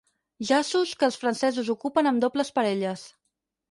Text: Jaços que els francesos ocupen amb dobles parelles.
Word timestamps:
Jaços 0.51 0.93
que 1.03 1.07
els 1.09 1.19
francesos 1.25 1.71
ocupen 1.77 2.15
amb 2.15 2.27
dobles 2.29 2.55
parelles. 2.61 3.09